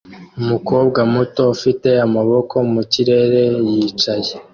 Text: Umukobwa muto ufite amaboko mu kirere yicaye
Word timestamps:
Umukobwa 0.41 0.99
muto 1.13 1.41
ufite 1.55 1.89
amaboko 2.05 2.55
mu 2.71 2.81
kirere 2.91 3.41
yicaye 3.71 4.31